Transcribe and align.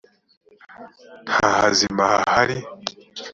nta 1.35 1.47
hazima 1.61 2.03
hahari 2.11 2.57
l 2.59 2.65